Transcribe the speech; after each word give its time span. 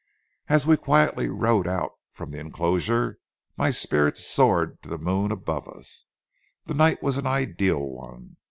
As 0.47 0.65
we 0.65 0.77
quietly 0.77 1.29
rode 1.29 1.67
out 1.67 1.91
from 2.11 2.31
the 2.31 2.39
inclosure, 2.39 3.19
my 3.55 3.69
spirits 3.69 4.25
soared 4.25 4.81
to 4.81 4.89
the 4.89 4.97
moon 4.97 5.31
above 5.31 5.67
us. 5.67 6.07
The 6.65 6.73
night 6.73 7.03
was 7.03 7.17
an 7.17 7.27
ideal 7.27 7.87
one. 7.87 8.37